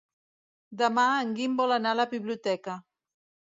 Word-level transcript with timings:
Demà 0.79 1.03
en 1.27 1.35
Guim 1.41 1.59
vol 1.61 1.77
anar 1.77 1.95
a 1.97 2.01
la 2.03 2.09
biblioteca. 2.17 2.79